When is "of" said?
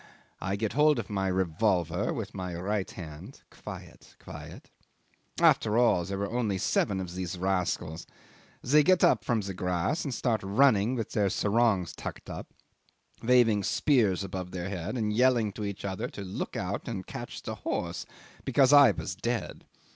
0.97-1.11, 6.99-7.13